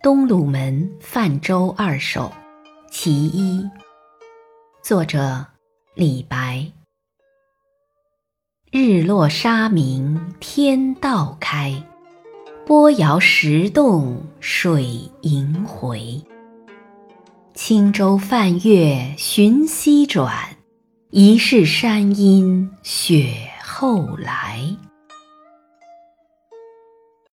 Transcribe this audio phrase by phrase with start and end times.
[0.00, 2.22] 东鲁门泛舟二首·
[2.88, 3.68] 其一，
[4.80, 5.44] 作者
[5.94, 6.64] 李白。
[8.70, 11.82] 日落沙明天道开，
[12.64, 16.22] 波摇石动水萦回。
[17.54, 20.32] 轻舟泛月寻溪转，
[21.10, 23.34] 疑是山阴雪
[23.64, 24.60] 后来。